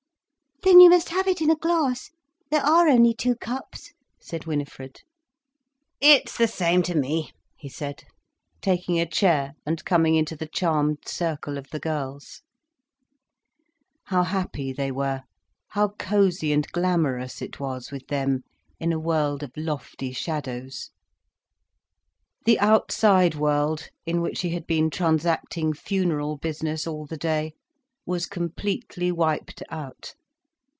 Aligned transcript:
"Then 0.63 0.79
you 0.79 0.91
must 0.91 1.09
have 1.09 1.27
it 1.27 1.41
in 1.41 1.49
a 1.49 1.55
glass—there 1.55 2.61
are 2.61 2.87
only 2.87 3.15
two 3.15 3.33
cups," 3.35 3.93
said 4.19 4.45
Winifred. 4.45 5.01
"It 5.99 6.29
is 6.29 6.35
the 6.37 6.47
same 6.47 6.83
to 6.83 6.93
me," 6.93 7.31
he 7.57 7.67
said, 7.67 8.03
taking 8.61 8.99
a 8.99 9.07
chair 9.07 9.53
and 9.65 9.83
coming 9.83 10.13
into 10.13 10.35
the 10.35 10.45
charmed 10.47 10.99
circle 11.07 11.57
of 11.57 11.65
the 11.71 11.79
girls. 11.79 12.43
How 14.05 14.21
happy 14.21 14.71
they 14.71 14.91
were, 14.91 15.23
how 15.69 15.89
cosy 15.97 16.53
and 16.53 16.67
glamorous 16.71 17.41
it 17.41 17.59
was 17.59 17.89
with 17.91 18.05
them, 18.07 18.43
in 18.79 18.93
a 18.93 18.99
world 18.99 19.41
of 19.41 19.51
lofty 19.57 20.11
shadows! 20.11 20.91
The 22.45 22.59
outside 22.59 23.33
world, 23.33 23.89
in 24.05 24.21
which 24.21 24.41
he 24.41 24.51
had 24.51 24.67
been 24.67 24.91
transacting 24.91 25.73
funeral 25.73 26.37
business 26.37 26.85
all 26.85 27.07
the 27.07 27.17
day 27.17 27.53
was 28.05 28.27
completely 28.27 29.11
wiped 29.11 29.63
out. 29.71 30.13